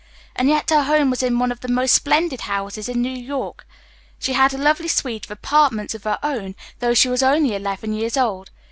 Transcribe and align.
And 0.35 0.49
yet 0.49 0.71
her 0.71 0.81
home 0.85 1.11
was 1.11 1.21
in 1.21 1.37
one 1.37 1.51
of 1.51 1.59
the 1.59 1.67
most 1.67 1.93
splendid 1.93 2.41
houses 2.41 2.89
in 2.89 3.03
New 3.03 3.09
York. 3.15 3.67
She 4.17 4.33
had 4.33 4.51
a 4.51 4.57
lovely 4.57 4.87
suite 4.87 5.25
of 5.25 5.29
apartments 5.31 5.93
of 5.93 6.05
her 6.05 6.17
own, 6.23 6.55
though 6.79 6.95
she 6.95 7.07
was 7.07 7.21
only 7.21 7.53
eleven 7.53 7.93
years 7.93 8.17
old. 8.17 8.49